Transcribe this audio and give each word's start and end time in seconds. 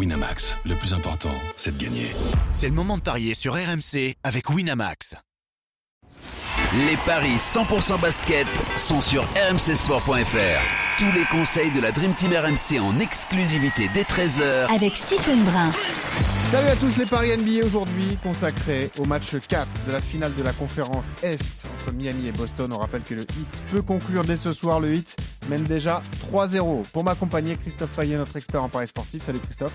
Winamax, 0.00 0.56
le 0.64 0.74
plus 0.76 0.94
important, 0.94 1.28
c'est 1.56 1.76
de 1.76 1.84
gagner. 1.84 2.06
C'est 2.52 2.68
le 2.68 2.74
moment 2.74 2.96
de 2.96 3.02
parier 3.02 3.34
sur 3.34 3.52
RMC 3.52 4.14
avec 4.22 4.48
Winamax. 4.48 5.14
Les 6.88 6.96
paris 7.04 7.36
100% 7.36 8.00
basket 8.00 8.46
sont 8.78 9.02
sur 9.02 9.22
rmcsport.fr. 9.34 10.98
Tous 10.98 11.18
les 11.18 11.24
conseils 11.30 11.70
de 11.72 11.82
la 11.82 11.92
Dream 11.92 12.14
Team 12.14 12.32
RMC 12.32 12.82
en 12.82 12.98
exclusivité 12.98 13.90
dès 13.92 14.04
13h 14.04 14.74
avec 14.74 14.94
Stephen 14.94 15.44
Brun. 15.44 15.70
Salut 16.50 16.68
à 16.68 16.76
tous 16.76 16.96
les 16.96 17.04
paris 17.04 17.36
NBA 17.36 17.66
aujourd'hui 17.66 18.16
consacrés 18.22 18.90
au 18.98 19.04
match 19.04 19.36
4 19.48 19.68
de 19.86 19.92
la 19.92 20.00
finale 20.00 20.34
de 20.34 20.42
la 20.42 20.54
conférence 20.54 21.04
Est 21.22 21.42
entre 21.74 21.92
Miami 21.92 22.28
et 22.28 22.32
Boston. 22.32 22.72
On 22.72 22.78
rappelle 22.78 23.02
que 23.02 23.14
le 23.14 23.22
Heat 23.22 23.62
peut 23.70 23.82
conclure 23.82 24.24
dès 24.24 24.38
ce 24.38 24.54
soir. 24.54 24.80
Le 24.80 24.94
Heat 24.94 25.14
mène 25.48 25.64
déjà 25.64 26.02
3-0. 26.32 26.88
Pour 26.92 27.04
m'accompagner, 27.04 27.56
Christophe 27.56 27.94
Payet, 27.96 28.16
notre 28.16 28.36
expert 28.36 28.62
en 28.62 28.68
paris 28.68 28.86
sportif. 28.86 29.24
Salut 29.24 29.40
Christophe. 29.40 29.74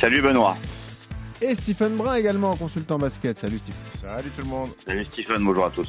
Salut 0.00 0.22
Benoît. 0.22 0.56
Et 1.40 1.54
Stephen 1.54 1.96
Brun 1.96 2.14
également, 2.14 2.56
consultant 2.56 2.98
basket. 2.98 3.38
Salut 3.38 3.58
Stephen. 3.58 3.80
Salut 3.90 4.30
tout 4.30 4.42
le 4.42 4.48
monde. 4.48 4.70
Salut 4.86 5.04
Stephen, 5.04 5.44
bonjour 5.44 5.66
à 5.66 5.70
tous. 5.70 5.88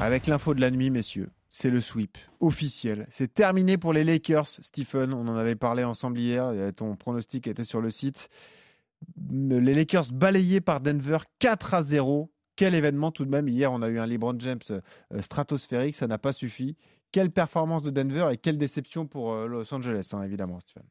Avec 0.00 0.26
l'info 0.26 0.54
de 0.54 0.60
la 0.60 0.70
nuit, 0.70 0.90
messieurs, 0.90 1.30
c'est 1.50 1.70
le 1.70 1.80
sweep 1.80 2.18
officiel. 2.40 3.06
C'est 3.10 3.32
terminé 3.32 3.76
pour 3.76 3.92
les 3.92 4.02
Lakers, 4.04 4.48
Stephen. 4.48 5.12
On 5.12 5.28
en 5.28 5.36
avait 5.36 5.54
parlé 5.54 5.84
ensemble 5.84 6.18
hier. 6.18 6.52
Ton 6.74 6.96
pronostic 6.96 7.46
était 7.46 7.64
sur 7.64 7.80
le 7.80 7.90
site. 7.90 8.28
Les 9.30 9.74
Lakers 9.74 10.12
balayés 10.12 10.60
par 10.60 10.80
Denver 10.80 11.18
4 11.38 11.74
à 11.74 11.82
0. 11.82 12.32
Quel 12.62 12.76
événement 12.76 13.10
tout 13.10 13.24
de 13.24 13.30
même. 13.30 13.48
Hier, 13.48 13.72
on 13.72 13.82
a 13.82 13.88
eu 13.88 13.98
un 13.98 14.06
LeBron 14.06 14.38
James 14.38 14.60
euh, 14.70 14.80
stratosphérique. 15.20 15.96
Ça 15.96 16.06
n'a 16.06 16.18
pas 16.18 16.32
suffi. 16.32 16.76
Quelle 17.10 17.32
performance 17.32 17.82
de 17.82 17.90
Denver 17.90 18.28
et 18.30 18.36
quelle 18.36 18.56
déception 18.56 19.08
pour 19.08 19.32
euh, 19.32 19.48
Los 19.48 19.74
Angeles, 19.74 20.10
hein, 20.12 20.22
évidemment, 20.22 20.60
Stephen 20.60 20.84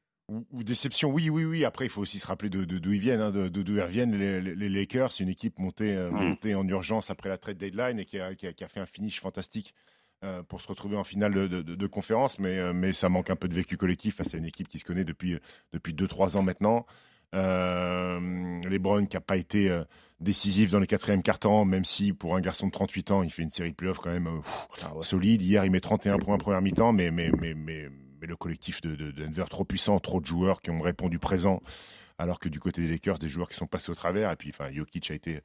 ou, 0.51 0.63
déception, 0.63 1.09
oui, 1.09 1.29
oui, 1.29 1.45
oui. 1.45 1.65
Après, 1.65 1.85
il 1.85 1.89
faut 1.89 2.01
aussi 2.01 2.19
se 2.19 2.27
rappeler 2.27 2.49
d'où 2.49 2.65
de, 2.65 2.93
ils 2.93 2.99
viennent, 2.99 3.21
hein, 3.21 3.31
de 3.31 3.47
d'où 3.47 3.73
ils 3.73 3.81
reviennent 3.81 4.17
les, 4.17 4.41
les, 4.41 4.69
Lakers. 4.69 5.11
C'est 5.13 5.23
une 5.23 5.29
équipe 5.29 5.59
montée, 5.59 5.95
euh, 5.95 6.11
mm. 6.11 6.29
montée, 6.29 6.55
en 6.55 6.67
urgence 6.67 7.09
après 7.09 7.29
la 7.29 7.37
trade 7.37 7.57
deadline 7.57 7.99
et 7.99 8.05
qui 8.05 8.19
a, 8.19 8.35
qui 8.35 8.47
a, 8.47 8.67
fait 8.67 8.79
un 8.79 8.85
finish 8.85 9.19
fantastique 9.19 9.73
euh, 10.23 10.43
pour 10.43 10.61
se 10.61 10.67
retrouver 10.67 10.97
en 10.97 11.03
finale 11.03 11.33
de, 11.33 11.61
de 11.61 11.87
conférence. 11.87 12.39
Mais, 12.39 12.59
euh, 12.59 12.73
mais 12.73 12.93
ça 12.93 13.09
manque 13.09 13.29
un 13.29 13.35
peu 13.35 13.47
de 13.47 13.55
vécu 13.55 13.77
collectif 13.77 14.15
face 14.15 14.33
à 14.33 14.37
une 14.37 14.45
équipe 14.45 14.67
qui 14.67 14.79
se 14.79 14.85
connaît 14.85 15.05
depuis, 15.05 15.37
depuis 15.73 15.93
2-3 15.93 16.37
ans 16.37 16.43
maintenant. 16.43 16.85
Les 17.33 18.79
Browns 18.79 19.07
qui 19.07 19.15
n'a 19.15 19.21
pas 19.21 19.37
été 19.37 19.75
décisif 20.19 20.69
dans 20.71 20.79
les 20.79 20.87
quatrièmes 20.87 21.23
cartons, 21.23 21.65
même 21.65 21.85
si 21.85 22.13
pour 22.13 22.35
un 22.35 22.41
garçon 22.41 22.67
de 22.67 22.71
38 22.71 23.11
ans, 23.11 23.23
il 23.23 23.31
fait 23.31 23.41
une 23.41 23.49
série 23.49 23.71
de 23.71 23.75
playoffs 23.75 23.99
quand 23.99 24.11
même 24.11 24.29
ah 24.83 24.91
solide. 25.01 25.41
Hier, 25.41 25.65
il 25.65 25.71
met 25.71 25.79
31 25.79 26.17
points 26.17 26.35
en 26.35 26.37
première 26.37 26.61
mi-temps, 26.61 26.93
mais, 26.93 27.09
mais, 27.11 27.31
mais, 27.39 27.53
mais 27.53 27.89
mais 28.21 28.27
le 28.27 28.35
collectif 28.35 28.81
de, 28.81 29.11
Denver 29.11 29.45
trop 29.49 29.65
puissant, 29.65 29.99
trop 29.99 30.21
de 30.21 30.25
joueurs 30.25 30.61
qui 30.61 30.69
ont 30.69 30.79
répondu 30.79 31.19
présent, 31.19 31.61
alors 32.17 32.39
que 32.39 32.49
du 32.49 32.59
côté 32.59 32.81
des 32.81 32.87
Lakers, 32.87 33.17
des 33.17 33.29
joueurs 33.29 33.49
qui 33.49 33.57
sont 33.57 33.67
passés 33.67 33.89
au 33.91 33.95
travers. 33.95 34.31
Et 34.31 34.35
puis, 34.35 34.51
enfin, 34.53 34.71
Jokic 34.71 35.09
a 35.11 35.15
été 35.15 35.41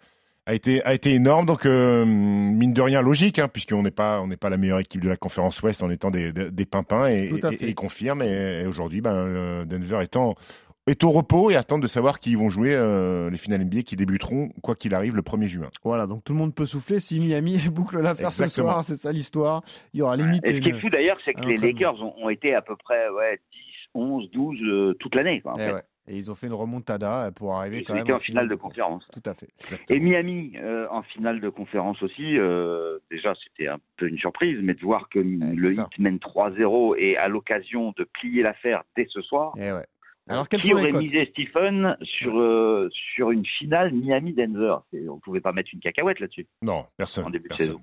a 0.48 0.54
été, 0.54 0.80
a 0.84 0.94
été 0.94 1.12
énorme. 1.12 1.44
Donc, 1.44 1.66
euh, 1.66 2.04
mine 2.04 2.72
de 2.72 2.80
rien, 2.80 3.02
logique, 3.02 3.40
hein, 3.40 3.48
puisqu'on 3.48 3.82
n'est 3.82 3.90
pas, 3.90 4.20
on 4.20 4.28
n'est 4.28 4.36
pas 4.36 4.48
la 4.48 4.56
meilleure 4.56 4.78
équipe 4.78 5.02
de 5.02 5.08
la 5.08 5.16
conférence 5.16 5.60
Ouest 5.62 5.82
en 5.82 5.90
étant 5.90 6.12
des, 6.12 6.32
des, 6.32 6.66
pimpins 6.66 7.08
et, 7.08 7.32
et, 7.60 7.74
confirme. 7.74 8.22
Et, 8.22 8.64
aujourd'hui, 8.64 9.00
ben, 9.00 9.12
euh, 9.12 9.64
Denver 9.64 10.04
étant 10.04 10.36
est 10.86 11.02
au 11.04 11.10
repos 11.10 11.50
et 11.50 11.56
attendent 11.56 11.82
de 11.82 11.86
savoir 11.86 12.20
qui 12.20 12.34
vont 12.34 12.48
jouer 12.48 12.74
euh, 12.74 13.28
les 13.30 13.36
finales 13.36 13.64
NBA 13.64 13.82
qui 13.82 13.96
débuteront, 13.96 14.50
quoi 14.62 14.76
qu'il 14.76 14.94
arrive, 14.94 15.16
le 15.16 15.22
1er 15.22 15.46
juin. 15.46 15.68
Voilà, 15.82 16.06
donc 16.06 16.24
tout 16.24 16.32
le 16.32 16.38
monde 16.38 16.54
peut 16.54 16.66
souffler. 16.66 17.00
Si 17.00 17.20
Miami 17.20 17.58
boucle 17.70 18.00
l'affaire 18.00 18.32
ce 18.32 18.46
soir, 18.46 18.84
c'est 18.84 18.96
ça 18.96 19.12
l'histoire. 19.12 19.62
Il 19.92 19.98
y 19.98 20.02
aura 20.02 20.16
limite. 20.16 20.46
Et 20.46 20.54
ce 20.54 20.58
qui 20.58 20.68
est 20.68 20.80
fou 20.80 20.90
d'ailleurs, 20.90 21.18
c'est 21.24 21.34
que 21.34 21.40
les 21.40 21.56
Lakers 21.56 22.00
ont, 22.02 22.28
été 22.28 22.54
à 22.54 22.62
peu 22.62 22.76
près 22.76 23.08
ouais, 23.10 23.40
10, 23.52 23.58
11, 23.94 24.30
12 24.30 24.96
toute 24.98 25.14
l'année. 25.14 25.42
Eh 25.58 25.70
et 26.08 26.16
ils 26.16 26.30
ont 26.30 26.36
fait 26.36 26.46
une 26.46 26.54
remontada 26.54 27.30
pour 27.34 27.56
arriver 27.56 27.82
quand 27.82 27.94
même 27.94 28.10
en 28.10 28.20
finale 28.20 28.48
de 28.48 28.54
conférence. 28.54 29.06
Tout 29.12 29.28
à 29.28 29.34
fait. 29.34 29.48
Et 29.88 29.98
Miami 29.98 30.52
euh, 30.56 30.86
en 30.90 31.02
finale 31.02 31.40
de 31.40 31.48
conférence 31.48 32.00
aussi. 32.02 32.38
Euh, 32.38 32.98
déjà, 33.10 33.34
c'était 33.42 33.68
un 33.68 33.78
peu 33.96 34.06
une 34.06 34.18
surprise, 34.18 34.58
mais 34.62 34.74
de 34.74 34.80
voir 34.80 35.08
que 35.08 35.18
le 35.18 35.72
Heat 35.72 35.98
mène 35.98 36.18
3-0 36.18 36.94
et 36.98 37.16
à 37.16 37.28
l'occasion 37.28 37.92
de 37.96 38.04
plier 38.04 38.42
l'affaire 38.42 38.84
dès 38.96 39.06
ce 39.10 39.20
soir. 39.20 39.52
Et 39.56 39.66
eh 39.66 39.72
ouais. 39.72 39.86
Alors, 40.28 40.48
qui 40.48 40.74
aurait 40.74 40.90
misé 40.90 41.28
Stephen 41.30 41.96
sur, 42.02 42.36
euh, 42.36 42.88
sur 43.14 43.30
une 43.30 43.46
finale 43.46 43.92
Miami-Denver? 43.92 44.78
On 44.92 45.14
ne 45.14 45.20
pouvait 45.20 45.40
pas 45.40 45.52
mettre 45.52 45.70
une 45.72 45.78
cacahuète 45.78 46.18
là-dessus. 46.18 46.48
Non, 46.62 46.84
personne. 46.96 47.30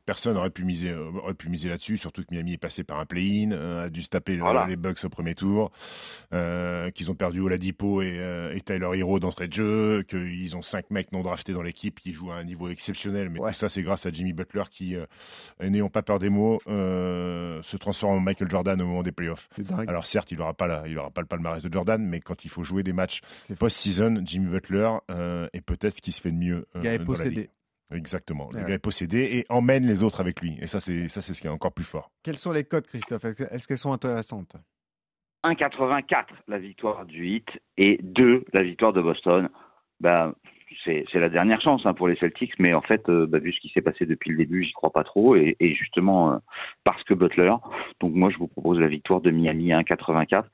personne, 0.05 0.33
n'aurait 0.33 0.49
pu 0.49 0.65
miser, 0.65 0.89
euh, 0.89 1.09
aurait 1.23 1.35
pu 1.35 1.47
miser 1.47 1.69
là-dessus, 1.69 1.95
surtout 1.95 2.21
que 2.21 2.27
Miami 2.31 2.53
est 2.53 2.57
passé 2.57 2.83
par 2.83 2.99
un 2.99 3.05
play-in, 3.05 3.51
euh, 3.51 3.85
a 3.85 3.89
dû 3.89 4.01
se 4.01 4.09
taper 4.09 4.37
les 4.67 4.75
Bucks 4.75 5.05
au 5.05 5.09
premier 5.09 5.35
tour, 5.35 5.71
qu'ils 6.31 7.09
ont 7.09 7.15
perdu 7.15 7.39
Oladipo 7.39 8.01
et, 8.01 8.17
et 8.53 8.61
Tyler 8.61 8.89
Hero 8.93 9.19
d'entrée 9.19 9.47
de 9.47 9.53
jeu, 9.53 10.03
qu'ils 10.03 10.55
ont 10.57 10.61
cinq 10.61 10.91
mecs 10.91 11.13
non 11.13 11.21
draftés 11.21 11.53
dans 11.53 11.61
l'équipe 11.61 11.99
qui 12.01 12.11
jouent 12.11 12.31
à 12.31 12.35
un 12.35 12.43
niveau 12.43 12.67
exceptionnel. 12.67 13.29
Mais 13.29 13.39
tout 13.39 13.53
ça, 13.53 13.69
c'est 13.69 13.83
grâce 13.83 14.05
à 14.05 14.11
Jimmy 14.11 14.33
Butler 14.33 14.63
qui, 14.69 14.95
n'ayant 15.61 15.89
pas 15.89 16.01
peur 16.01 16.19
des 16.19 16.29
mots, 16.29 16.59
se 16.65 17.77
transforme 17.77 18.17
en 18.17 18.19
Michael 18.19 18.49
Jordan 18.49 18.81
au 18.81 18.85
moment 18.85 19.03
des 19.03 19.13
playoffs. 19.13 19.47
Alors 19.87 20.05
certes, 20.05 20.31
il 20.31 20.39
n'aura 20.39 20.53
pas, 20.53 20.83
pas 20.83 21.21
le 21.21 21.27
palmarès 21.27 21.63
de 21.63 21.71
Jordan, 21.71 22.05
mais 22.05 22.19
quand 22.19 22.32
quand 22.33 22.45
il 22.45 22.49
faut 22.49 22.63
jouer 22.63 22.81
des 22.81 22.93
matchs 22.93 23.21
post-season, 23.59 24.21
Jimmy 24.25 24.47
Butler 24.47 24.89
euh, 25.11 25.47
est 25.53 25.61
peut-être 25.61 25.97
ce 25.97 26.01
qui 26.01 26.11
se 26.11 26.19
fait 26.19 26.31
de 26.31 26.37
mieux. 26.37 26.65
Euh, 26.75 26.81
il 26.83 26.87
est 26.87 27.05
possédé. 27.05 27.49
Exactement. 27.91 28.49
Le 28.53 28.63
gars 28.63 28.73
est 28.73 28.79
possédé 28.79 29.19
et 29.19 29.45
emmène 29.49 29.85
les 29.85 30.01
autres 30.01 30.19
avec 30.19 30.41
lui. 30.41 30.57
Et 30.59 30.65
ça, 30.65 30.79
c'est 30.79 31.07
ça, 31.09 31.21
c'est 31.21 31.35
ce 31.35 31.41
qui 31.41 31.45
est 31.45 31.51
encore 31.51 31.73
plus 31.73 31.83
fort. 31.85 32.09
Quelles 32.23 32.37
sont 32.37 32.51
les 32.51 32.63
cotes, 32.63 32.87
Christophe? 32.87 33.23
Est-ce 33.25 33.67
qu'elles 33.67 33.77
sont 33.77 33.93
intéressantes? 33.93 34.55
1,84 35.43 36.25
la 36.47 36.57
victoire 36.57 37.05
du 37.05 37.27
Heat 37.27 37.47
et 37.77 37.99
2 38.01 38.45
la 38.51 38.63
victoire 38.63 38.93
de 38.93 39.01
Boston. 39.01 39.49
Ben, 39.99 40.33
c'est 40.83 41.13
la 41.15 41.29
dernière 41.29 41.61
chance 41.61 41.85
hein, 41.85 41.93
pour 41.93 42.07
les 42.07 42.15
Celtics, 42.15 42.53
mais 42.59 42.73
en 42.73 42.81
fait, 42.81 43.07
euh, 43.09 43.25
bah, 43.25 43.39
vu 43.39 43.53
ce 43.53 43.59
qui 43.59 43.69
s'est 43.69 43.81
passé 43.81 44.05
depuis 44.05 44.31
le 44.31 44.37
début, 44.37 44.63
j'y 44.63 44.73
crois 44.73 44.91
pas 44.91 45.03
trop, 45.03 45.35
et, 45.35 45.55
justement 45.59 46.33
euh, 46.33 46.37
parce 46.83 47.03
que 47.03 47.13
Butler. 47.13 47.53
Donc 47.99 48.13
moi, 48.13 48.29
je 48.29 48.37
vous 48.37 48.47
propose 48.47 48.79
la 48.79 48.87
victoire 48.87 49.21
de 49.21 49.31
Miami 49.31 49.73
à 49.73 49.81
1,84. 49.81 50.45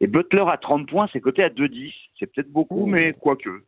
Et 0.00 0.06
Butler 0.06 0.44
à 0.48 0.56
30 0.56 0.88
points, 0.88 1.08
c'est 1.12 1.20
coté 1.20 1.42
à 1.42 1.48
2,10. 1.48 1.92
C'est 2.18 2.26
peut-être 2.26 2.50
beaucoup, 2.50 2.86
mais 2.86 3.12
quoique. 3.12 3.64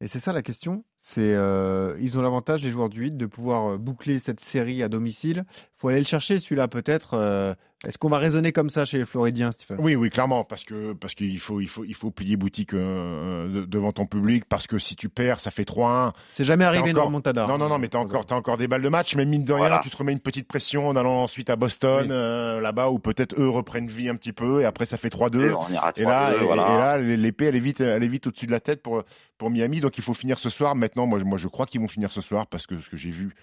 Et 0.00 0.08
c'est 0.08 0.20
ça 0.20 0.32
la 0.32 0.42
question. 0.42 0.84
C'est 1.00 1.34
euh, 1.34 1.96
ils 2.00 2.18
ont 2.18 2.22
l'avantage 2.22 2.62
les 2.62 2.70
joueurs 2.70 2.90
du 2.90 3.00
8 3.00 3.16
de 3.16 3.26
pouvoir 3.26 3.78
boucler 3.78 4.18
cette 4.18 4.40
série 4.40 4.82
à 4.82 4.88
domicile. 4.88 5.44
Faut 5.78 5.88
aller 5.88 5.98
le 5.98 6.04
chercher 6.04 6.38
celui-là 6.38 6.68
peut-être. 6.68 7.56
Est-ce 7.82 7.96
qu'on 7.96 8.10
va 8.10 8.18
raisonner 8.18 8.52
comme 8.52 8.68
ça 8.68 8.84
chez 8.84 8.98
les 8.98 9.06
Floridiens, 9.06 9.52
Stéphane? 9.52 9.78
Oui, 9.80 9.96
oui, 9.96 10.10
clairement, 10.10 10.44
parce 10.44 10.64
que 10.64 10.92
parce 10.92 11.14
qu'il 11.14 11.40
faut 11.40 11.62
il 11.62 11.68
faut 11.68 11.82
il 11.82 11.94
faut 11.94 12.10
plier 12.10 12.36
boutique 12.36 12.74
euh, 12.74 13.64
devant 13.66 13.90
ton 13.92 14.04
public, 14.04 14.44
parce 14.44 14.66
que 14.66 14.78
si 14.78 14.96
tu 14.96 15.08
perds, 15.08 15.40
ça 15.40 15.50
fait 15.50 15.66
3-1. 15.66 16.12
C'est 16.34 16.44
jamais 16.44 16.66
arrivé 16.66 16.90
encore... 16.90 17.10
Montada. 17.10 17.46
Non, 17.46 17.56
non, 17.56 17.70
non, 17.70 17.78
mais 17.78 17.88
t'as 17.88 17.98
encore 17.98 18.26
as 18.30 18.34
encore 18.34 18.58
des 18.58 18.68
balles 18.68 18.82
de 18.82 18.90
match, 18.90 19.16
mais 19.16 19.24
mine 19.24 19.44
de 19.44 19.54
rien, 19.54 19.78
tu 19.82 19.88
te 19.88 19.96
remets 19.96 20.12
une 20.12 20.20
petite 20.20 20.46
pression 20.46 20.88
en 20.88 20.96
allant 20.96 21.22
ensuite 21.22 21.48
à 21.48 21.56
Boston, 21.56 22.08
euh, 22.10 22.60
là-bas 22.60 22.90
où 22.90 22.98
peut-être 22.98 23.34
eux 23.40 23.48
reprennent 23.48 23.88
vie 23.88 24.10
un 24.10 24.16
petit 24.16 24.34
peu, 24.34 24.60
et 24.60 24.66
après 24.66 24.84
ça 24.84 24.98
fait 24.98 25.08
3-2. 25.08 25.56
Et, 25.96 26.02
là, 26.04 26.34
et, 26.36 26.54
là, 26.54 26.98
l'épée 26.98 27.46
elle 27.46 27.56
est 27.56 27.60
vite 27.60 27.80
elle 27.80 28.04
est 28.04 28.08
vite 28.08 28.26
au-dessus 28.26 28.46
de 28.46 28.52
la 28.52 28.60
tête 28.60 28.82
pour 28.82 29.04
pour 29.38 29.48
Miami, 29.48 29.80
donc 29.80 29.96
il 29.96 30.04
faut 30.04 30.12
finir 30.12 30.38
ce 30.38 30.50
soir. 30.50 30.74
Maintenant, 30.90 31.06
moi, 31.06 31.20
moi 31.24 31.38
je 31.38 31.46
crois 31.46 31.66
qu'ils 31.66 31.80
vont 31.80 31.88
finir 31.88 32.10
ce 32.10 32.20
soir 32.20 32.48
parce 32.48 32.66
que 32.66 32.80
ce 32.80 32.90
que 32.90 32.96
j'ai 32.96 33.10
vu 33.10 33.34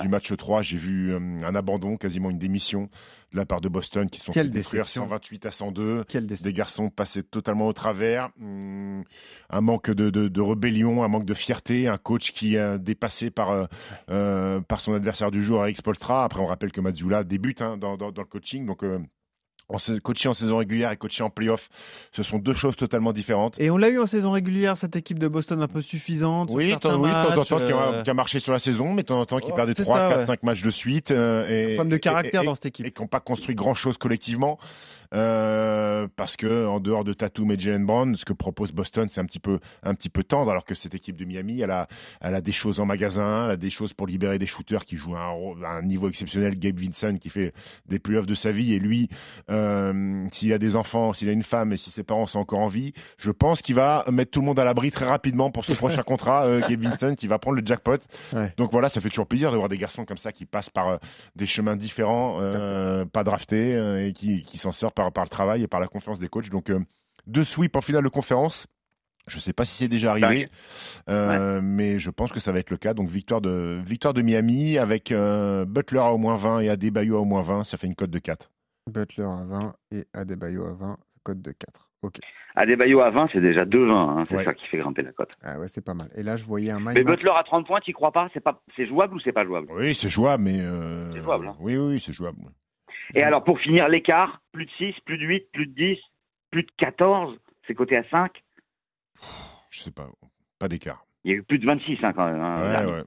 du 0.00 0.08
match 0.08 0.32
3, 0.34 0.62
j'ai 0.62 0.76
vu 0.76 1.12
euh, 1.12 1.18
un 1.18 1.54
abandon, 1.54 1.96
quasiment 1.96 2.30
une 2.30 2.38
démission 2.38 2.88
de 3.32 3.38
la 3.38 3.44
part 3.44 3.60
de 3.60 3.68
Boston 3.68 4.08
qui 4.08 4.20
sont 4.20 4.30
Quelle 4.30 4.50
détruire 4.50 4.88
128 4.88 5.46
à 5.46 5.50
102. 5.50 6.04
Quelle 6.04 6.26
des 6.26 6.52
garçons 6.52 6.90
passés 6.90 7.22
totalement 7.22 7.66
au 7.66 7.72
travers. 7.72 8.30
Hmm, 8.36 9.02
un 9.50 9.60
manque 9.60 9.90
de, 9.90 10.10
de, 10.10 10.40
rébellion, 10.40 11.02
un 11.02 11.08
manque 11.08 11.24
de 11.24 11.34
fierté, 11.34 11.88
un 11.88 11.98
coach 11.98 12.32
qui 12.32 12.54
est 12.54 12.78
dépassé 12.78 13.30
par, 13.30 13.50
euh, 13.50 13.66
euh, 14.10 14.60
par 14.60 14.80
son 14.80 14.94
adversaire 14.94 15.30
du 15.30 15.42
jour, 15.42 15.62
Eric 15.62 15.78
Spolstra. 15.78 16.24
Après, 16.24 16.40
on 16.40 16.46
rappelle 16.46 16.72
que 16.72 16.80
Mazzula 16.80 17.24
débute 17.24 17.62
hein, 17.62 17.76
dans, 17.76 17.96
dans, 17.96 18.12
le 18.16 18.24
coaching. 18.24 18.66
Donc, 18.66 18.84
euh, 18.84 18.98
coacher 20.02 20.28
en 20.28 20.34
saison 20.34 20.58
régulière 20.58 20.90
et 20.90 20.96
coacher 20.96 21.22
en 21.22 21.30
playoff, 21.30 21.68
ce 22.12 22.22
sont 22.22 22.38
deux 22.38 22.54
choses 22.54 22.76
totalement 22.76 23.12
différentes. 23.12 23.60
Et 23.60 23.70
on 23.70 23.76
l'a 23.76 23.88
eu 23.88 23.98
en 23.98 24.06
saison 24.06 24.32
régulière, 24.32 24.76
cette 24.76 24.96
équipe 24.96 25.18
de 25.18 25.28
Boston 25.28 25.62
un 25.62 25.68
peu 25.68 25.80
suffisante. 25.80 26.48
Oui, 26.50 26.72
de 26.72 26.78
temps 26.78 26.94
en 26.94 27.44
temps 27.44 28.02
qui, 28.02 28.10
a, 28.10 28.14
marché 28.14 28.40
sur 28.40 28.52
la 28.52 28.58
saison, 28.58 28.92
mais 28.92 29.02
de 29.02 29.08
temps 29.08 29.20
en 29.20 29.26
temps 29.26 29.38
qui 29.38 29.50
oh, 29.52 29.54
perdait 29.54 29.74
3, 29.74 30.08
4, 30.10 30.26
5 30.26 30.42
matchs 30.42 30.62
de 30.62 30.70
suite. 30.70 31.10
Euh, 31.10 31.46
et, 31.48 31.74
Problème 31.76 31.92
de 31.92 31.96
caractère 31.96 32.44
dans 32.44 32.54
cette 32.54 32.66
équipe. 32.66 32.86
Et 32.86 32.90
qui 32.90 33.02
n'ont 33.02 33.08
pas 33.08 33.20
construit 33.20 33.54
grand-chose 33.54 33.98
collectivement. 33.98 34.58
Euh, 35.12 36.08
parce 36.16 36.36
que 36.36 36.66
en 36.66 36.80
dehors 36.80 37.04
de 37.04 37.12
Tatum 37.12 37.50
et 37.50 37.58
Jalen 37.58 37.84
Brown, 37.84 38.16
ce 38.16 38.24
que 38.24 38.32
propose 38.32 38.72
Boston, 38.72 39.08
c'est 39.08 39.20
un 39.20 39.26
petit 39.26 39.40
peu 39.40 39.58
un 39.82 39.94
petit 39.94 40.08
peu 40.08 40.24
tendre, 40.24 40.50
alors 40.50 40.64
que 40.64 40.74
cette 40.74 40.94
équipe 40.94 41.16
de 41.16 41.24
Miami, 41.24 41.60
elle 41.60 41.70
a, 41.70 41.86
elle 42.20 42.34
a 42.34 42.40
des 42.40 42.52
choses 42.52 42.80
en 42.80 42.86
magasin, 42.86 43.46
elle 43.46 43.52
a 43.52 43.56
des 43.56 43.70
choses 43.70 43.92
pour 43.92 44.06
libérer 44.06 44.38
des 44.38 44.46
shooters 44.46 44.84
qui 44.84 44.96
jouent 44.96 45.16
à 45.16 45.34
un, 45.66 45.82
niveau 45.82 46.08
exceptionnel. 46.08 46.58
Gabe 46.58 46.78
Vincent 46.78 47.16
qui 47.16 47.28
fait 47.28 47.52
des 47.88 47.98
playoffs 47.98 48.26
de 48.26 48.34
sa 48.34 48.50
vie 48.50 48.72
et 48.72 48.78
lui, 48.78 49.08
euh, 49.50 50.26
s'il 50.30 50.52
a 50.52 50.58
des 50.58 50.76
enfants, 50.76 51.12
s'il 51.12 51.28
a 51.28 51.32
une 51.32 51.42
femme 51.42 51.72
et 51.72 51.76
si 51.76 51.90
ses 51.90 52.04
parents 52.04 52.26
sont 52.26 52.38
encore 52.38 52.60
en 52.60 52.68
vie, 52.68 52.92
je 53.18 53.30
pense 53.30 53.62
qu'il 53.62 53.74
va 53.74 54.04
mettre 54.10 54.30
tout 54.30 54.40
le 54.40 54.46
monde 54.46 54.58
à 54.58 54.64
l'abri 54.64 54.90
très 54.90 55.06
rapidement 55.06 55.50
pour 55.50 55.64
ce 55.64 55.72
prochain 55.72 56.02
contrat. 56.06 56.44
Euh, 56.46 56.60
Gabe 56.68 56.82
Vincent, 56.82 57.14
il 57.20 57.28
va 57.28 57.38
prendre 57.38 57.56
le 57.56 57.66
jackpot. 57.66 57.98
Donc 58.56 58.72
voilà, 58.72 58.88
ça 58.88 59.00
fait 59.00 59.08
toujours 59.08 59.26
plaisir 59.26 59.52
de 59.52 59.56
voir 59.56 59.68
des 59.68 59.78
garçons 59.78 60.04
comme 60.04 60.18
ça 60.18 60.32
qui 60.32 60.46
passent 60.46 60.70
par 60.70 60.98
des 61.36 61.46
chemins 61.46 61.76
différents, 61.76 62.40
pas 63.12 63.24
draftés 63.24 64.06
et 64.06 64.12
qui, 64.12 64.42
qui 64.42 64.58
s'en 64.58 64.72
sortent 64.72 64.94
par, 64.94 65.01
par 65.10 65.24
le 65.24 65.28
travail 65.30 65.62
et 65.62 65.66
par 65.68 65.80
la 65.80 65.88
confiance 65.88 66.18
des 66.20 66.28
coachs. 66.28 66.48
Donc, 66.50 66.70
euh, 66.70 66.78
deux 67.26 67.44
sweeps 67.44 67.74
en 67.76 67.80
finale 67.80 68.04
de 68.04 68.08
conférence. 68.08 68.66
Je 69.28 69.36
ne 69.36 69.40
sais 69.40 69.52
pas 69.52 69.64
si 69.64 69.74
c'est 69.76 69.88
déjà 69.88 70.10
arrivé, 70.10 70.48
euh, 71.08 71.60
mais 71.62 72.00
je 72.00 72.10
pense 72.10 72.32
que 72.32 72.40
ça 72.40 72.50
va 72.50 72.58
être 72.58 72.70
le 72.70 72.76
cas. 72.76 72.92
Donc, 72.92 73.08
victoire 73.08 73.40
de, 73.40 73.80
victoire 73.84 74.14
de 74.14 74.22
Miami 74.22 74.78
avec 74.78 75.12
euh, 75.12 75.64
Butler 75.64 76.00
à 76.00 76.12
au 76.12 76.18
moins 76.18 76.34
20 76.36 76.60
et 76.60 76.68
Adebayo 76.68 77.16
à 77.16 77.20
au 77.20 77.24
moins 77.24 77.42
20. 77.42 77.62
Ça 77.64 77.76
fait 77.76 77.86
une 77.86 77.94
cote 77.94 78.10
de 78.10 78.18
4. 78.18 78.50
Butler 78.90 79.22
à 79.24 79.44
20 79.44 79.74
et 79.92 80.06
Adebayo 80.12 80.64
à 80.66 80.72
20, 80.74 80.96
cote 81.22 81.40
de 81.40 81.52
4. 81.52 81.88
Ok. 82.02 82.18
Adebayo 82.56 83.00
à 83.00 83.10
20, 83.10 83.28
c'est 83.32 83.40
déjà 83.40 83.64
2-20. 83.64 83.92
Hein, 83.92 84.24
c'est 84.28 84.36
Ouais. 84.38 84.44
ça 84.44 84.54
qui 84.54 84.66
fait 84.66 84.78
grimper 84.78 85.02
la 85.02 85.12
cote. 85.12 85.30
Ah 85.40 85.60
ouais, 85.60 85.68
c'est 85.68 85.84
pas 85.84 85.94
mal. 85.94 86.08
Et 86.16 86.24
là, 86.24 86.34
je 86.36 86.44
voyais 86.44 86.72
un 86.72 86.80
my 86.80 86.86
Mais 86.86 87.04
match. 87.04 87.18
Butler 87.20 87.30
à 87.36 87.44
30 87.44 87.64
points, 87.64 87.78
tu 87.80 87.92
crois 87.92 88.10
pas? 88.10 88.28
C'est 88.34 88.40
pas, 88.42 88.60
c'est 88.74 88.86
jouable 88.86 89.14
ou 89.14 89.20
c'est 89.20 89.30
pas 89.30 89.44
jouable? 89.44 89.68
Oui, 89.70 89.94
c'est 89.94 90.08
jouable, 90.08 90.42
mais. 90.42 90.58
euh, 90.60 91.12
C'est 91.12 91.22
jouable, 91.22 91.46
hein. 91.46 91.54
Oui, 91.60 91.76
oui, 91.76 91.92
oui, 91.94 92.02
c'est 92.04 92.12
jouable. 92.12 92.38
Et 93.14 93.22
alors, 93.22 93.44
pour 93.44 93.58
finir 93.60 93.88
l'écart, 93.88 94.40
plus 94.52 94.66
de 94.66 94.70
6, 94.78 94.94
plus 95.04 95.18
de 95.18 95.24
8, 95.26 95.48
plus 95.52 95.66
de 95.66 95.72
10, 95.74 95.98
plus 96.50 96.62
de 96.62 96.70
14, 96.78 97.36
c'est 97.66 97.74
coté 97.74 97.96
à 97.96 98.04
5. 98.10 98.42
Je 99.70 99.82
sais 99.82 99.90
pas. 99.90 100.08
Pas 100.58 100.68
d'écart. 100.68 101.04
Il 101.24 101.30
y 101.30 101.34
a 101.34 101.36
eu 101.36 101.42
plus 101.42 101.58
de 101.58 101.66
26 101.66 101.98
hein, 102.02 102.12
quand 102.12 102.26
même. 102.26 102.40
hein, 102.40 102.84
Ouais, 102.86 102.92
ouais. 102.92 103.04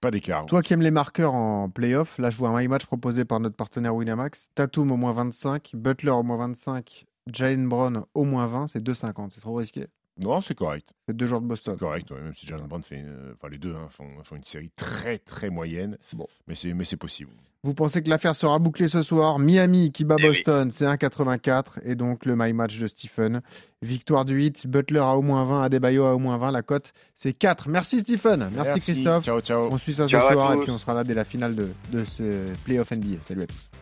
Pas 0.00 0.10
d'écart. 0.10 0.46
Toi 0.46 0.62
qui 0.62 0.72
aimes 0.72 0.80
les 0.80 0.90
marqueurs 0.90 1.34
en 1.34 1.68
playoff, 1.68 2.16
là 2.18 2.30
je 2.30 2.38
vois 2.38 2.48
un 2.48 2.58
my 2.58 2.66
match 2.68 2.86
proposé 2.86 3.24
par 3.26 3.40
notre 3.40 3.56
partenaire 3.56 3.94
Winamax. 3.94 4.48
Tatum 4.54 4.90
au 4.90 4.96
moins 4.96 5.12
25, 5.12 5.72
Butler 5.74 6.10
au 6.10 6.22
moins 6.22 6.38
25, 6.38 7.04
Jalen 7.30 7.68
Brown 7.68 8.04
au 8.14 8.24
moins 8.24 8.46
20, 8.46 8.68
c'est 8.68 8.82
2,50. 8.82 9.30
C'est 9.30 9.40
trop 9.42 9.54
risqué. 9.54 9.86
Non, 10.18 10.40
c'est 10.42 10.54
correct. 10.54 10.92
C'est 11.06 11.16
deux 11.16 11.26
joueurs 11.26 11.40
de 11.40 11.46
Boston. 11.46 11.76
Correct, 11.78 12.10
ouais, 12.10 12.20
même 12.20 12.34
si 12.34 12.46
Jalen 12.46 12.66
Brown 12.66 12.82
fait, 12.82 13.02
euh, 13.02 13.32
enfin 13.34 13.48
les 13.48 13.58
deux 13.58 13.74
hein, 13.74 13.88
font, 13.90 14.06
font 14.24 14.36
une 14.36 14.44
série 14.44 14.70
très 14.76 15.18
très 15.18 15.48
moyenne, 15.48 15.96
Bon. 16.12 16.26
mais 16.46 16.54
c'est 16.54 16.74
mais 16.74 16.84
c'est 16.84 16.98
possible. 16.98 17.30
Vous 17.64 17.74
pensez 17.74 18.02
que 18.02 18.10
l'affaire 18.10 18.34
sera 18.36 18.58
bouclée 18.58 18.88
ce 18.88 19.02
soir? 19.02 19.38
Miami 19.38 19.90
qui 19.92 20.04
bat 20.04 20.16
Eh 20.18 20.22
oui. 20.22 20.28
Boston, 20.30 20.70
c'est 20.70 20.84
1,84 20.84 21.78
et 21.84 21.94
donc 21.94 22.26
le 22.26 22.34
my 22.36 22.52
match 22.52 22.78
de 22.78 22.86
Stephen. 22.88 23.40
Victoire 23.82 24.24
du 24.24 24.34
8, 24.34 24.66
Butler 24.66 24.98
à 24.98 25.16
au 25.16 25.22
moins 25.22 25.44
20, 25.44 25.62
Adebayo 25.62 26.04
à 26.04 26.14
au 26.14 26.18
moins 26.18 26.36
20, 26.36 26.50
la 26.50 26.62
cote 26.62 26.92
c'est 27.14 27.32
4. 27.32 27.68
Merci 27.68 28.00
Stephen, 28.00 28.50
merci, 28.54 28.80
Christophe. 28.80 29.24
Ciao 29.24 29.40
ciao. 29.40 29.68
On 29.72 29.78
suit 29.78 29.94
ça 29.94 30.08
Ciao 30.08 30.20
ce 30.28 30.32
soir 30.34 30.52
et 30.52 30.56
tous. 30.56 30.62
puis 30.64 30.70
on 30.72 30.78
sera 30.78 30.92
là 30.94 31.04
dès 31.04 31.14
la 31.14 31.24
finale 31.24 31.54
de, 31.56 31.68
de 31.92 32.04
ce 32.04 32.52
playoff 32.64 32.90
NBA. 32.90 33.18
Salut 33.22 33.42
à 33.42 33.46
tous. 33.46 33.81